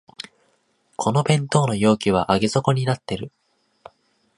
[0.97, 3.31] この弁当の容器は上げ底になってる